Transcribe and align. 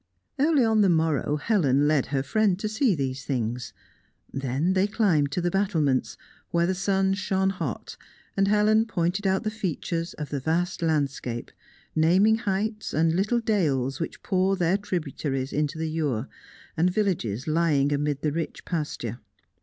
Early 0.39 0.65
on 0.65 0.81
the 0.81 0.89
morrow 0.89 1.35
Helen 1.35 1.87
led 1.87 2.07
her 2.07 2.23
friend 2.23 2.57
to 2.57 2.67
see 2.67 2.95
these 2.95 3.23
things. 3.23 3.71
Then 4.33 4.73
they 4.73 4.87
climbed 4.87 5.31
to 5.33 5.41
the 5.41 5.51
battlements, 5.51 6.17
where 6.49 6.65
the 6.65 6.73
sun 6.73 7.13
shone 7.13 7.51
hot, 7.51 7.97
and 8.35 8.47
Helen 8.47 8.87
pointed 8.87 9.27
out 9.27 9.43
the 9.43 9.51
features 9.51 10.15
of 10.15 10.29
the 10.29 10.39
vast 10.39 10.81
landscape, 10.81 11.51
naming 11.95 12.37
heights, 12.37 12.95
and 12.95 13.13
little 13.13 13.41
dales 13.41 13.99
which 13.99 14.23
pour 14.23 14.55
their 14.55 14.75
tributaries 14.77 15.53
into 15.53 15.77
the 15.77 15.91
Ure, 15.91 16.27
and 16.75 16.89
villages 16.89 17.45
lying 17.45 17.93
amid 17.93 18.21
the 18.23 18.31
rich 18.31 18.65
pasture. 18.65 19.19